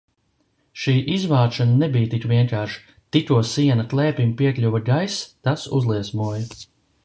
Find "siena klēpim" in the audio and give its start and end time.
3.53-4.35